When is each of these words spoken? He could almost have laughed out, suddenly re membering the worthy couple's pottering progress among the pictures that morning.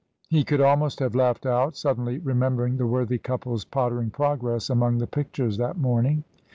He 0.29 0.43
could 0.43 0.61
almost 0.61 0.97
have 0.99 1.13
laughed 1.13 1.45
out, 1.45 1.75
suddenly 1.75 2.17
re 2.17 2.33
membering 2.33 2.79
the 2.79 2.87
worthy 2.87 3.19
couple's 3.19 3.65
pottering 3.65 4.09
progress 4.09 4.67
among 4.67 4.97
the 4.97 5.05
pictures 5.05 5.57
that 5.57 5.77
morning. 5.77 6.23